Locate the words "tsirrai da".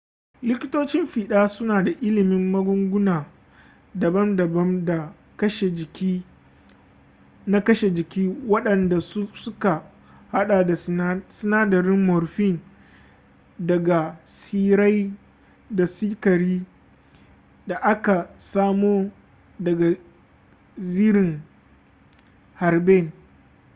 14.23-15.85